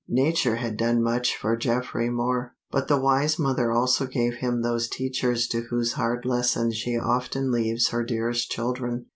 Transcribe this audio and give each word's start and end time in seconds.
Nature 0.09 0.55
had 0.55 0.77
done 0.77 0.99
much 0.99 1.37
for 1.37 1.55
Geoffrey 1.55 2.09
Moor, 2.09 2.55
but 2.71 2.87
the 2.87 2.99
wise 2.99 3.37
mother 3.37 3.71
also 3.71 4.07
gave 4.07 4.33
him 4.37 4.63
those 4.63 4.87
teachers 4.89 5.47
to 5.49 5.61
whose 5.69 5.93
hard 5.93 6.25
lessons 6.25 6.75
she 6.75 6.97
often 6.97 7.51
leaves 7.51 7.89
her 7.89 8.03
dearest 8.03 8.49
children. 8.49 9.05